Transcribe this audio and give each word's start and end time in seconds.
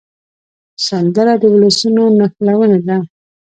سندره 0.85 1.33
د 1.41 1.43
ولسونو 1.53 2.03
نښلونه 2.17 2.77
ده 2.87 2.97